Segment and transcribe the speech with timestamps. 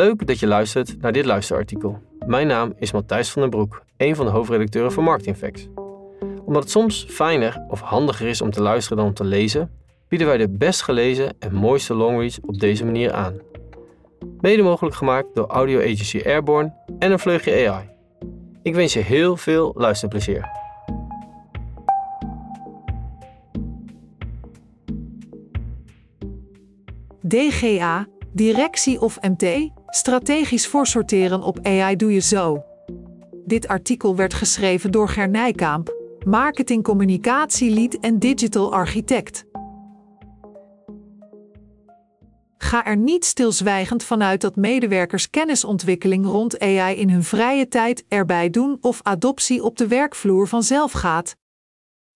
[0.00, 2.02] Leuk dat je luistert naar dit luisterartikel.
[2.26, 5.68] Mijn naam is Matthijs van den Broek, een van de hoofdredacteuren van Marketing Facts.
[6.44, 9.70] Omdat het soms fijner of handiger is om te luisteren dan om te lezen,
[10.08, 13.34] bieden wij de best gelezen en mooiste longreads op deze manier aan.
[14.40, 17.88] Mede mogelijk gemaakt door audio agency Airborne en een vleugje AI.
[18.62, 20.48] Ik wens je heel veel luisterplezier.
[27.26, 32.64] DGA, directie of MT, strategisch voorsorteren op AI doe je zo.
[33.44, 35.94] Dit artikel werd geschreven door Ger Nijkamp,
[36.24, 36.82] marketing
[38.00, 39.44] en digital architect.
[42.58, 48.50] Ga er niet stilzwijgend vanuit dat medewerkers kennisontwikkeling rond AI in hun vrije tijd erbij
[48.50, 51.36] doen of adoptie op de werkvloer vanzelf gaat.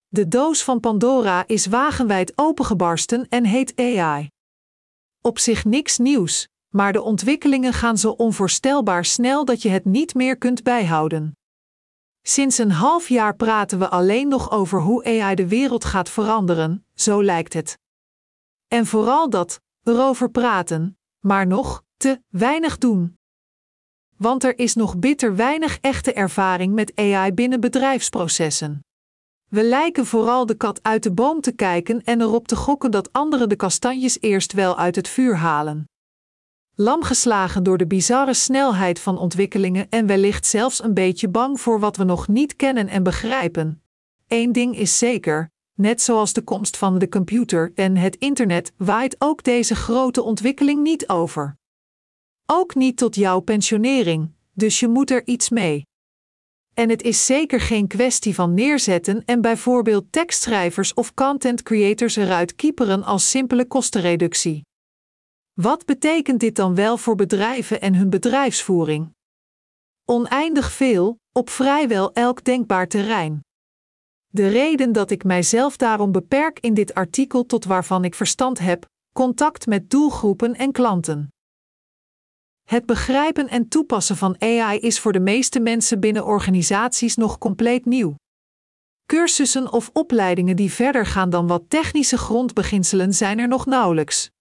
[0.08, 4.28] De doos van Pandora is wagenwijd opengebarsten en heet AI.
[5.20, 10.14] Op zich niks nieuws, maar de ontwikkelingen gaan zo onvoorstelbaar snel dat je het niet
[10.14, 11.36] meer kunt bijhouden.
[12.22, 16.86] Sinds een half jaar praten we alleen nog over hoe AI de wereld gaat veranderen,
[16.94, 17.78] zo lijkt het.
[18.68, 23.18] En vooral dat, erover praten, maar nog te weinig doen.
[24.16, 28.80] Want er is nog bitter weinig echte ervaring met AI binnen bedrijfsprocessen.
[29.50, 33.12] We lijken vooral de kat uit de boom te kijken en erop te gokken dat
[33.12, 35.88] anderen de kastanjes eerst wel uit het vuur halen.
[36.76, 41.96] Lamgeslagen door de bizarre snelheid van ontwikkelingen en wellicht zelfs een beetje bang voor wat
[41.96, 43.82] we nog niet kennen en begrijpen.
[44.28, 49.16] Eén ding is zeker: net zoals de komst van de computer en het internet waait
[49.18, 51.56] ook deze grote ontwikkeling niet over.
[52.46, 55.86] Ook niet tot jouw pensionering, dus je moet er iets mee.
[56.74, 62.54] En het is zeker geen kwestie van neerzetten en bijvoorbeeld tekstschrijvers of content creators eruit
[62.54, 64.62] kieperen als simpele kostenreductie.
[65.60, 69.12] Wat betekent dit dan wel voor bedrijven en hun bedrijfsvoering?
[70.04, 73.40] Oneindig veel, op vrijwel elk denkbaar terrein.
[74.26, 78.86] De reden dat ik mijzelf daarom beperk in dit artikel tot waarvan ik verstand heb,
[79.12, 81.28] contact met doelgroepen en klanten.
[82.68, 87.84] Het begrijpen en toepassen van AI is voor de meeste mensen binnen organisaties nog compleet
[87.84, 88.14] nieuw.
[89.06, 94.32] Cursussen of opleidingen die verder gaan dan wat technische grondbeginselen zijn er nog nauwelijks.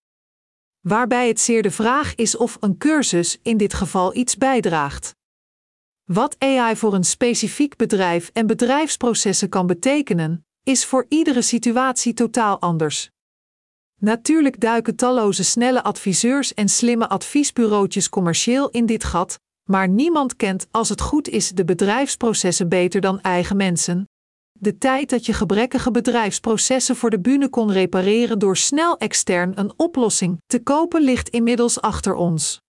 [0.84, 5.16] Waarbij het zeer de vraag is of een cursus in dit geval iets bijdraagt.
[6.04, 12.60] Wat AI voor een specifiek bedrijf en bedrijfsprocessen kan betekenen, is voor iedere situatie totaal
[12.60, 13.10] anders.
[14.00, 20.68] Natuurlijk duiken talloze snelle adviseurs en slimme adviesbureautjes commercieel in dit gat, maar niemand kent,
[20.72, 24.10] als het goed is, de bedrijfsprocessen beter dan eigen mensen.
[24.64, 29.74] De tijd dat je gebrekkige bedrijfsprocessen voor de bühne kon repareren door snel extern een
[29.76, 32.62] oplossing te kopen ligt inmiddels achter ons.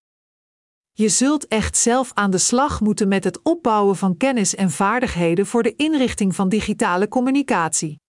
[0.93, 5.47] Je zult echt zelf aan de slag moeten met het opbouwen van kennis en vaardigheden
[5.47, 8.01] voor de inrichting van digitale communicatie.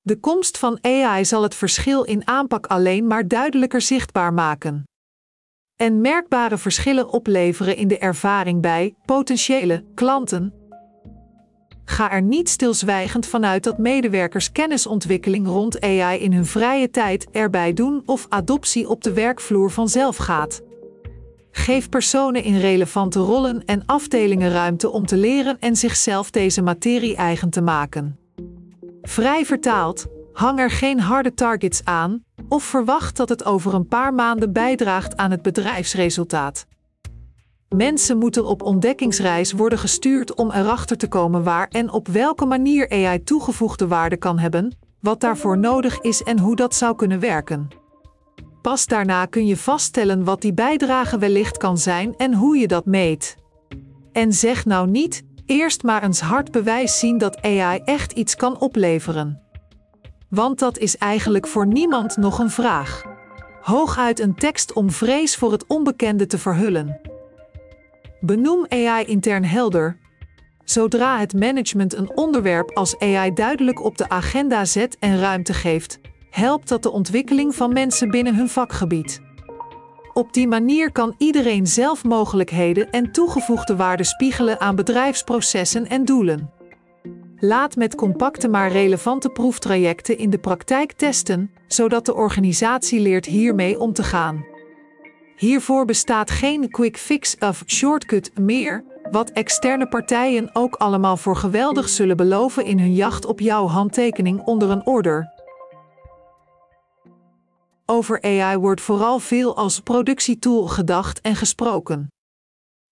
[0.00, 4.82] De komst van AI zal het verschil in aanpak alleen maar duidelijker zichtbaar maken.
[5.76, 10.57] En merkbare verschillen opleveren in de ervaring bij potentiële klanten.
[11.90, 17.72] Ga er niet stilzwijgend vanuit dat medewerkers kennisontwikkeling rond AI in hun vrije tijd erbij
[17.72, 20.62] doen of adoptie op de werkvloer vanzelf gaat.
[21.50, 27.16] Geef personen in relevante rollen en afdelingen ruimte om te leren en zichzelf deze materie
[27.16, 28.18] eigen te maken.
[29.02, 34.14] Vrij vertaald, hang er geen harde targets aan of verwacht dat het over een paar
[34.14, 36.66] maanden bijdraagt aan het bedrijfsresultaat.
[37.76, 42.90] Mensen moeten op ontdekkingsreis worden gestuurd om erachter te komen waar en op welke manier
[42.90, 47.68] AI toegevoegde waarde kan hebben, wat daarvoor nodig is en hoe dat zou kunnen werken.
[48.62, 52.84] Pas daarna kun je vaststellen wat die bijdrage wellicht kan zijn en hoe je dat
[52.84, 53.36] meet.
[54.12, 58.60] En zeg nou niet: eerst maar eens hard bewijs zien dat AI echt iets kan
[58.60, 59.42] opleveren.
[60.30, 63.02] Want dat is eigenlijk voor niemand nog een vraag.
[63.60, 67.00] Hooguit een tekst om vrees voor het onbekende te verhullen.
[68.20, 69.96] Benoem AI intern helder.
[70.64, 76.00] Zodra het management een onderwerp als AI duidelijk op de agenda zet en ruimte geeft,
[76.30, 79.20] helpt dat de ontwikkeling van mensen binnen hun vakgebied.
[80.12, 86.50] Op die manier kan iedereen zelf mogelijkheden en toegevoegde waarde spiegelen aan bedrijfsprocessen en doelen.
[87.36, 93.80] Laat met compacte maar relevante proeftrajecten in de praktijk testen, zodat de organisatie leert hiermee
[93.80, 94.44] om te gaan.
[95.38, 101.88] Hiervoor bestaat geen quick fix of shortcut meer, wat externe partijen ook allemaal voor geweldig
[101.88, 105.36] zullen beloven in hun jacht op jouw handtekening onder een order,
[107.90, 112.06] Over AI wordt vooral veel als productietool gedacht en gesproken.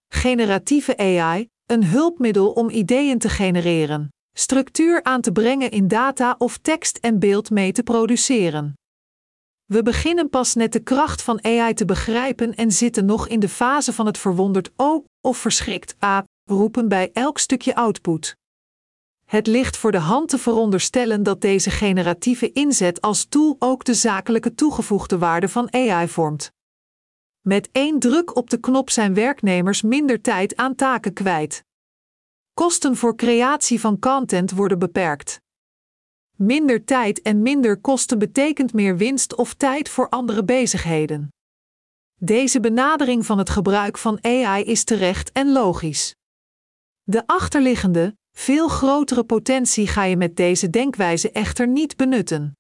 [0.09, 6.59] Generatieve AI, een hulpmiddel om ideeën te genereren, structuur aan te brengen in data of
[6.59, 8.75] tekst en beeld mee te produceren.
[9.67, 13.49] We beginnen pas net de kracht van AI te begrijpen en zitten nog in de
[13.49, 18.37] fase van het verwonderd O of verschrikt A roepen bij elk stukje output.
[19.25, 23.95] Het ligt voor de hand te veronderstellen dat deze generatieve inzet als tool ook de
[23.95, 26.51] zakelijke toegevoegde waarde van AI vormt.
[27.41, 31.65] Met één druk op de knop zijn werknemers minder tijd aan taken kwijt.
[32.55, 35.41] Kosten voor creatie van content worden beperkt.
[36.37, 41.29] Minder tijd en minder kosten betekent meer winst of tijd voor andere bezigheden.
[42.21, 46.15] Deze benadering van het gebruik van AI is terecht en logisch.
[47.03, 52.53] De achterliggende, veel grotere potentie ga je met deze denkwijze echter niet benutten.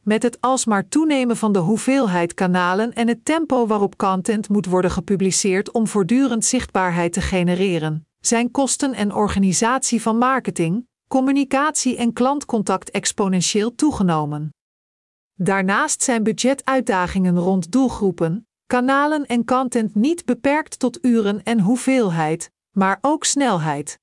[0.00, 4.90] Met het alsmaar toenemen van de hoeveelheid kanalen en het tempo waarop content moet worden
[4.90, 12.90] gepubliceerd om voortdurend zichtbaarheid te genereren, zijn kosten en organisatie van marketing, communicatie en klantcontact
[12.90, 14.54] exponentieel toegenomen.
[15.34, 22.98] Daarnaast zijn budgetuitdagingen rond doelgroepen, kanalen en content niet beperkt tot uren en hoeveelheid, maar
[23.00, 23.98] ook snelheid.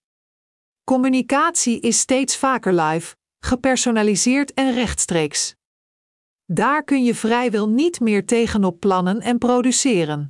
[0.83, 5.55] Communicatie is steeds vaker live, gepersonaliseerd en rechtstreeks.
[6.45, 10.27] Daar kun je vrijwel niet meer tegenop plannen en produceren.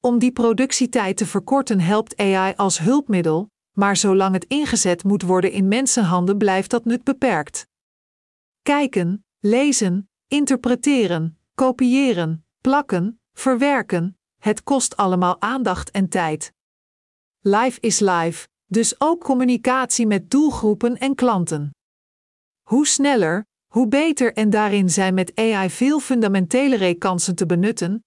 [0.00, 5.50] Om die productietijd te verkorten helpt AI als hulpmiddel, maar zolang het ingezet moet worden
[5.50, 7.66] in mensenhanden blijft dat nut beperkt.
[8.62, 16.52] Kijken, lezen, interpreteren, kopiëren, plakken, verwerken, het kost allemaal aandacht en tijd.
[17.40, 21.70] Live is live, dus ook communicatie met doelgroepen en klanten.
[22.62, 28.05] Hoe sneller, hoe beter en daarin zijn met AI veel fundamentelere kansen te benutten.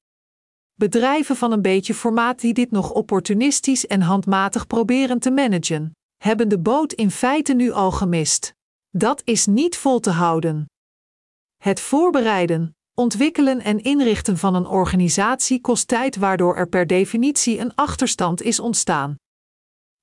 [0.79, 6.49] Bedrijven van een beetje formaat die dit nog opportunistisch en handmatig proberen te managen, hebben
[6.49, 8.53] de boot in feite nu al gemist.
[8.89, 10.65] Dat is niet vol te houden.
[11.57, 17.75] Het voorbereiden, ontwikkelen en inrichten van een organisatie kost tijd, waardoor er per definitie een
[17.75, 19.15] achterstand is ontstaan.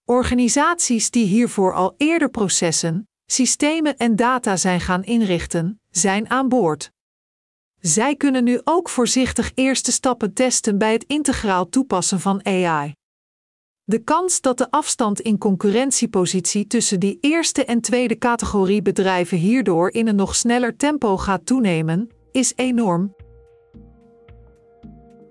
[0.05, 6.95] Organisaties die hiervoor al eerder processen, systemen en data zijn gaan inrichten, zijn aan boord.
[7.87, 12.93] Zij kunnen nu ook voorzichtig eerste stappen testen bij het integraal toepassen van AI.
[13.85, 19.91] De kans dat de afstand in concurrentiepositie tussen die eerste en tweede categorie bedrijven hierdoor
[19.91, 23.15] in een nog sneller tempo gaat toenemen, is enorm.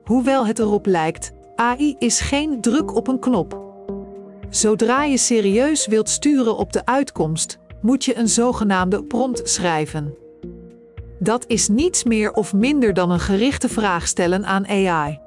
[0.04, 3.64] Hoewel het erop lijkt, AI is geen druk op een knop.
[4.50, 10.25] Zodra je serieus wilt sturen op de uitkomst, moet je een zogenaamde prompt schrijven.
[11.26, 15.20] Dat is niets meer of minder dan een gerichte vraag stellen aan AI.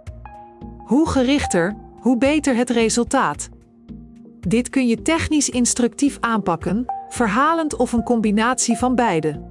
[0.78, 3.48] Hoe gerichter, hoe beter het resultaat.
[4.40, 9.42] Dit kun je technisch instructief aanpakken, verhalend of een combinatie van beide.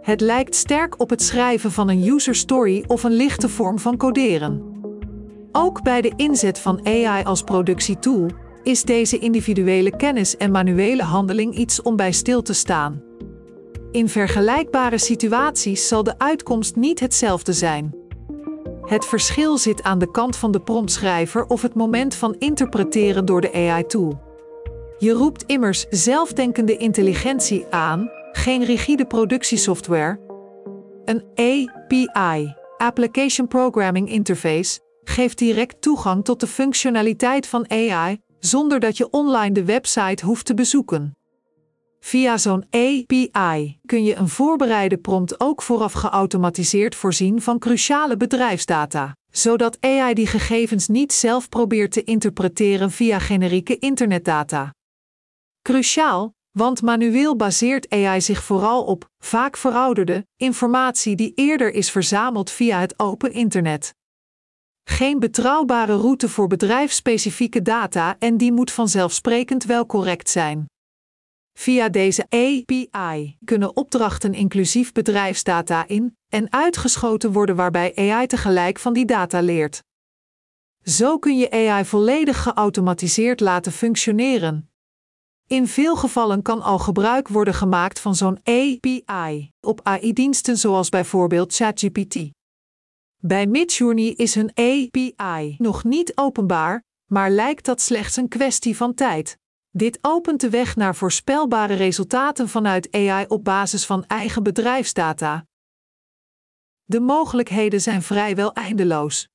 [0.00, 3.96] Het lijkt sterk op het schrijven van een user story of een lichte vorm van
[3.96, 4.62] coderen.
[5.52, 8.30] Ook bij de inzet van AI als productietool
[8.62, 13.05] is deze individuele kennis en manuele handeling iets om bij stil te staan.
[13.90, 17.94] In vergelijkbare situaties zal de uitkomst niet hetzelfde zijn.
[18.82, 23.40] Het verschil zit aan de kant van de promptschrijver of het moment van interpreteren door
[23.40, 24.20] de AI-tool.
[24.98, 30.20] Je roept immers zelfdenkende intelligentie aan, geen rigide productiesoftware.
[31.04, 38.96] Een API, Application Programming Interface, geeft direct toegang tot de functionaliteit van AI zonder dat
[38.96, 41.15] je online de website hoeft te bezoeken.
[42.00, 49.16] Via zo'n API kun je een voorbereide prompt ook vooraf geautomatiseerd voorzien van cruciale bedrijfsdata,
[49.30, 54.74] zodat AI die gegevens niet zelf probeert te interpreteren via generieke internetdata.
[55.62, 62.50] Cruciaal, want manueel baseert AI zich vooral op, vaak verouderde, informatie die eerder is verzameld
[62.50, 63.94] via het open internet
[64.88, 70.66] geen betrouwbare route voor bedrijfsspecifieke data en die moet vanzelfsprekend wel correct zijn.
[71.58, 78.92] Via deze API kunnen opdrachten inclusief bedrijfsdata in en uitgeschoten worden waarbij AI tegelijk van
[78.92, 79.82] die data leert.
[80.82, 84.70] Zo kun je AI volledig geautomatiseerd laten functioneren.
[85.46, 91.54] In veel gevallen kan al gebruik worden gemaakt van zo'n API op AI-diensten zoals bijvoorbeeld
[91.54, 92.16] ChatGPT.
[93.16, 98.94] Bij Midjourney is hun API nog niet openbaar, maar lijkt dat slechts een kwestie van
[98.94, 99.38] tijd.
[99.76, 105.46] Dit opent de weg naar voorspelbare resultaten vanuit AI op basis van eigen bedrijfsdata,
[106.84, 109.28] De mogelijkheden zijn vrijwel eindeloos.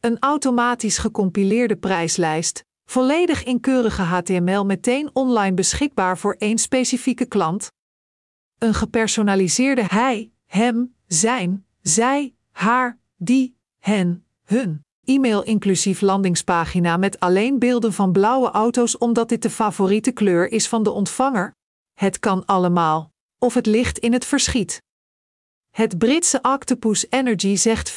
[0.00, 7.72] Een automatisch gecompileerde prijslijst, volledig in keurige HTML meteen online beschikbaar voor één specifieke klant.
[8.58, 14.84] Een gepersonaliseerde hij, hem, zijn, zij, haar, die, hen, hun.
[15.04, 20.68] E-mail inclusief landingspagina met alleen beelden van blauwe auto's omdat dit de favoriete kleur is
[20.68, 21.54] van de ontvanger.
[21.92, 23.12] Het kan allemaal.
[23.38, 24.82] Of het ligt in het verschiet.
[25.70, 27.96] Het Britse Octopus Energy zegt 34%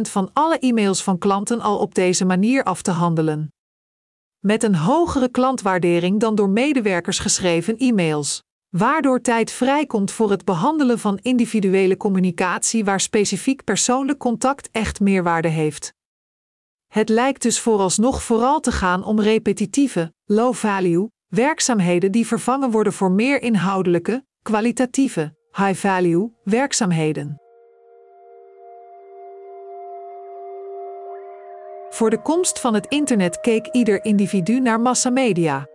[0.00, 3.52] van alle e-mails van klanten al op deze manier af te handelen.
[4.38, 10.98] Met een hogere klantwaardering dan door medewerkers geschreven e-mails waardoor tijd vrijkomt voor het behandelen
[10.98, 15.92] van individuele communicatie waar specifiek persoonlijk contact echt meerwaarde heeft.
[16.86, 23.10] Het lijkt dus vooralsnog vooral te gaan om repetitieve, low-value werkzaamheden die vervangen worden voor
[23.10, 27.40] meer inhoudelijke, kwalitatieve, high-value werkzaamheden.
[31.90, 35.66] Voor de komst van het internet keek ieder individu naar massamedia.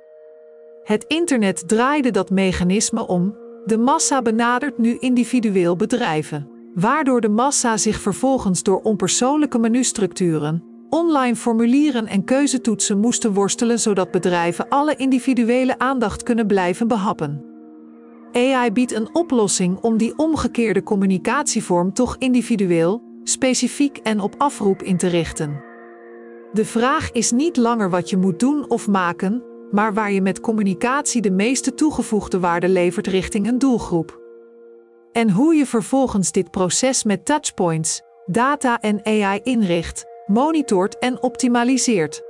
[0.84, 3.36] Het internet draaide dat mechanisme om.
[3.66, 11.36] De massa benadert nu individueel bedrijven, waardoor de massa zich vervolgens door onpersoonlijke menustructuren, online
[11.36, 17.46] formulieren en keuzetoetsen moesten worstelen zodat bedrijven alle individuele aandacht kunnen blijven behappen.
[18.32, 24.98] AI biedt een oplossing om die omgekeerde communicatievorm toch individueel, specifiek en op afroep in
[24.98, 25.64] te richten.
[26.54, 29.44] De vraag is niet langer wat je moet doen of maken,
[29.74, 34.22] maar waar je met communicatie de meeste toegevoegde waarde levert richting een doelgroep.
[35.12, 42.22] En hoe je vervolgens dit proces met touchpoints, data en AI inricht, monitort en optimaliseert.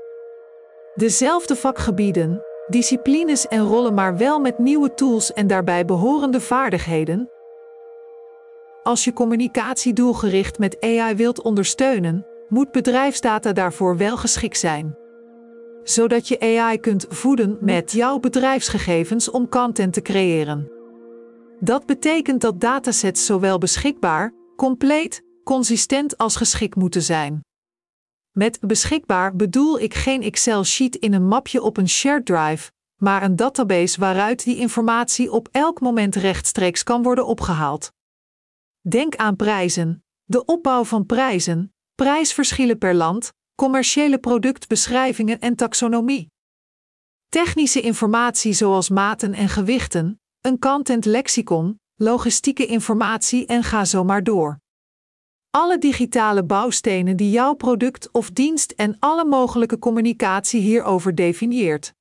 [0.96, 7.30] Dezelfde vakgebieden, disciplines en rollen, maar wel met nieuwe tools en daarbij behorende vaardigheden.
[8.84, 15.02] Als je communicatie doelgericht met AI wilt ondersteunen, moet bedrijfsdata daarvoor wel geschikt zijn
[15.84, 20.72] zodat je AI kunt voeden met jouw bedrijfsgegevens om content te creëren.
[21.60, 27.42] Dat betekent dat datasets zowel beschikbaar, compleet, consistent als geschikt moeten zijn.
[28.32, 33.36] Met beschikbaar bedoel ik geen Excel-sheet in een mapje op een shared drive, maar een
[33.36, 37.92] database waaruit die informatie op elk moment rechtstreeks kan worden opgehaald.
[38.82, 46.31] Denk aan prijzen, de opbouw van prijzen, prijsverschillen per land, commerciële productbeschrijvingen en taxonomie.
[47.29, 54.24] Technische informatie zoals maten en gewichten, een content lexicon, logistieke informatie en ga zo maar
[54.24, 54.57] door.
[55.50, 61.93] Alle digitale bouwstenen die jouw product of dienst en alle mogelijke communicatie hierover definieert.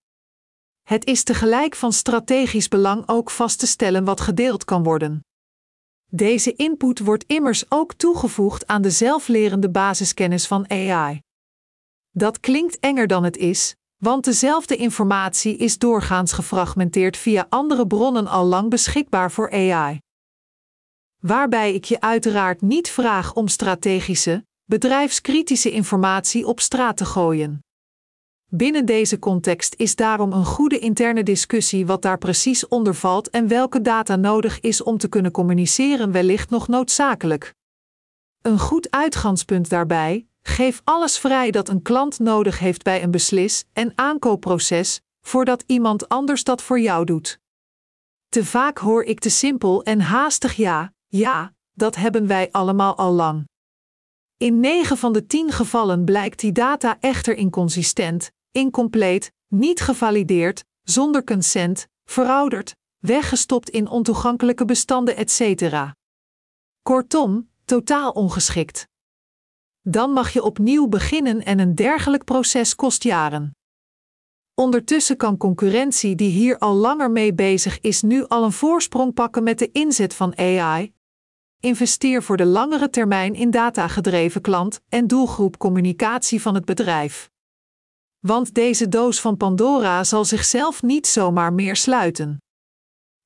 [0.83, 5.25] Het is tegelijk van strategisch belang ook vast te stellen wat gedeeld kan worden.
[6.11, 11.21] Deze input wordt immers ook toegevoegd aan de zelflerende basiskennis van AI.
[12.15, 18.27] Dat klinkt enger dan het is, want dezelfde informatie is doorgaans gefragmenteerd via andere bronnen
[18.27, 19.99] al lang beschikbaar voor AI.
[21.19, 27.65] Waarbij ik je uiteraard niet vraag om strategische, bedrijfskritische informatie op straat te gooien.
[28.47, 33.49] Binnen deze context is daarom een goede interne discussie wat daar precies onder valt en
[33.49, 37.55] welke data nodig is om te kunnen communiceren wellicht nog noodzakelijk.
[38.43, 43.65] Een goed uitgangspunt daarbij, Geef alles vrij dat een klant nodig heeft bij een beslis-
[43.73, 47.41] en aankoopproces, voordat iemand anders dat voor jou doet.
[48.29, 53.13] Te vaak hoor ik te simpel en haastig ja, ja, dat hebben wij allemaal al
[53.13, 53.49] lang.
[54.37, 61.25] In 9 van de 10 gevallen blijkt die data echter inconsistent, incompleet, niet gevalideerd, zonder
[61.25, 65.75] consent, verouderd, weggestopt in ontoegankelijke bestanden etc.
[66.83, 68.91] Kortom, totaal ongeschikt.
[69.83, 73.57] Dan mag je opnieuw beginnen en een dergelijk proces kost jaren.
[74.55, 79.43] Ondertussen kan concurrentie die hier al langer mee bezig is nu al een voorsprong pakken
[79.43, 80.93] met de inzet van AI.
[81.61, 87.31] Investeer voor de langere termijn in datagedreven klant- en doelgroepcommunicatie van het bedrijf.
[88.19, 92.39] Want deze doos van Pandora zal zichzelf niet zomaar meer sluiten.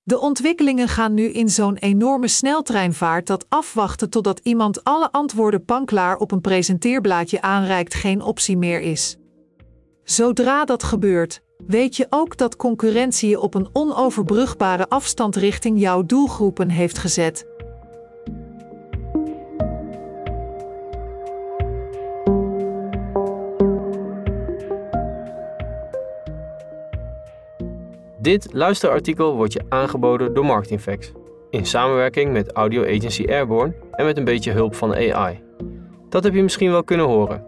[0.07, 6.17] De ontwikkelingen gaan nu in zo'n enorme sneltreinvaart dat afwachten totdat iemand alle antwoorden panklaar
[6.17, 9.17] op een presenteerblaadje aanreikt geen optie meer is.
[10.05, 16.03] Zodra dat gebeurt, weet je ook dat concurrentie je op een onoverbrugbare afstand richting jouw
[16.03, 17.47] doelgroepen heeft gezet
[28.27, 31.13] Dit luisterartikel wordt je aangeboden door Marketingfacts.
[31.51, 35.43] in samenwerking met audio agency Airborne en met een beetje hulp van AI.
[36.09, 37.45] Dat heb je misschien wel kunnen horen.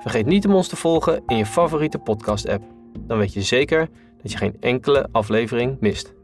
[0.00, 2.64] Vergeet niet om ons te volgen in je favoriete podcast-app.
[3.00, 3.88] Dan weet je zeker
[4.22, 6.14] dat je geen enkele aflevering mist.